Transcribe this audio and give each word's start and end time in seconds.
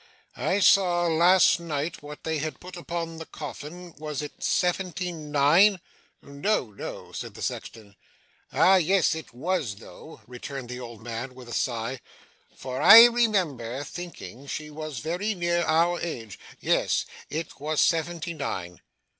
'I 0.35 0.61
saw 0.61 1.05
last 1.05 1.59
night 1.59 2.01
what 2.01 2.23
they 2.23 2.39
had 2.39 2.59
put 2.59 2.75
upon 2.75 3.17
the 3.19 3.25
coffin 3.27 3.93
was 3.99 4.23
it 4.23 4.43
seventy 4.43 5.11
nine?' 5.11 5.79
'No, 6.23 6.71
no,' 6.71 7.11
said 7.11 7.35
the 7.35 7.41
sexton. 7.43 7.95
'Ah 8.51 8.77
yes, 8.77 9.13
it 9.13 9.31
was 9.31 9.75
though,' 9.75 10.21
returned 10.25 10.69
the 10.69 10.79
old 10.79 11.03
man 11.03 11.35
with 11.35 11.49
a 11.49 11.53
sigh. 11.53 11.99
'For 12.55 12.81
I 12.81 13.03
remember 13.05 13.83
thinking 13.83 14.47
she 14.47 14.71
was 14.71 14.97
very 15.01 15.35
near 15.35 15.61
our 15.65 16.01
age. 16.01 16.39
Yes, 16.59 17.05
it 17.29 17.59
was 17.59 17.79
seventy 17.79 18.33
nine. 18.33 18.81